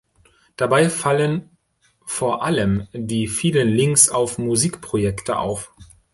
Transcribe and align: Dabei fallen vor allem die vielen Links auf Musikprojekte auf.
Dabei 0.55 0.89
fallen 0.89 1.51
vor 2.07 2.43
allem 2.43 2.87
die 2.91 3.27
vielen 3.27 3.67
Links 3.69 4.09
auf 4.09 4.39
Musikprojekte 4.39 5.37
auf. 5.37 5.71